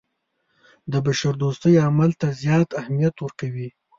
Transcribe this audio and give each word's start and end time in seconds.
د 0.91 0.93
بشردوستۍ 1.05 1.75
عمل 1.87 2.11
ته 2.21 2.27
زیات 2.41 2.69
اهمیت 2.81 3.15
ورکوي. 3.19 3.69